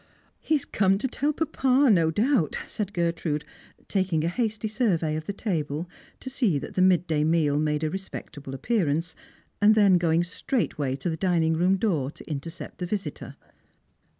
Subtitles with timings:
[0.39, 3.43] "He has come to tell papa, no doubt," said Gertnade,
[3.87, 5.87] tating a hasty survey of the table,
[6.21, 9.13] to see that the mid day meal made a respectable appearance,
[9.61, 13.35] and then going straightway to the dining room door, to intercept the visitor.